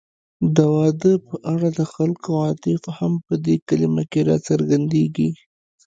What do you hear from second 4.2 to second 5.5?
راڅرګندېږي